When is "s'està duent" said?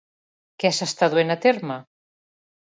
0.77-1.35